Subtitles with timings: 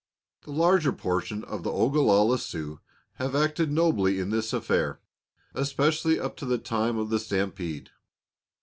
[0.45, 2.79] The larger portion of the Ogalalla Sioux
[3.17, 4.99] have acted nobly in this affair,
[5.53, 7.91] especially up to the time of the stampede.